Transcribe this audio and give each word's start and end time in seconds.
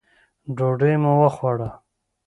ډوډۍ 0.55 0.93
مو 1.03 1.11
وخوړه. 1.21 1.69